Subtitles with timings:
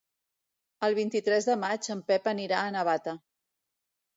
[0.87, 3.17] El vint-i-tres de maig en Pep anirà a Navata.